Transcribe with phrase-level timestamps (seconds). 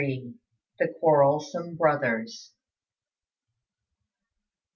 [0.01, 0.33] XLIII.
[0.79, 2.53] THE QUARRELSOME BROTHERS.